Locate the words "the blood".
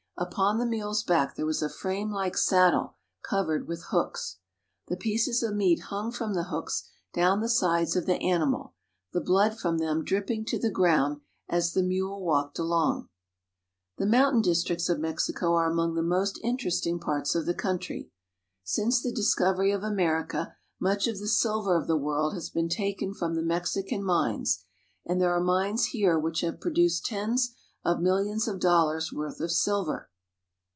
9.13-9.57